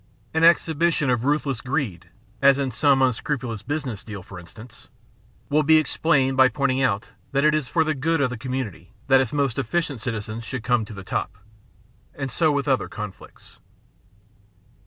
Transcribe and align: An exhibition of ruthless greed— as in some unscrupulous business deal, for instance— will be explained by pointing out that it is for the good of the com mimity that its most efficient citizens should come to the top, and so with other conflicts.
An 0.33 0.43
exhibition 0.43 1.11
of 1.11 1.25
ruthless 1.25 1.61
greed— 1.61 2.09
as 2.41 2.57
in 2.57 2.71
some 2.71 3.03
unscrupulous 3.03 3.61
business 3.61 4.03
deal, 4.03 4.23
for 4.23 4.39
instance— 4.39 4.89
will 5.51 5.61
be 5.61 5.77
explained 5.77 6.35
by 6.37 6.49
pointing 6.49 6.81
out 6.81 7.11
that 7.33 7.43
it 7.43 7.53
is 7.53 7.67
for 7.67 7.83
the 7.83 7.93
good 7.93 8.19
of 8.19 8.31
the 8.31 8.37
com 8.39 8.51
mimity 8.53 8.87
that 9.09 9.21
its 9.21 9.31
most 9.31 9.59
efficient 9.59 10.01
citizens 10.01 10.43
should 10.43 10.63
come 10.63 10.85
to 10.85 10.93
the 10.95 11.03
top, 11.03 11.37
and 12.15 12.31
so 12.31 12.51
with 12.51 12.67
other 12.67 12.89
conflicts. 12.89 13.59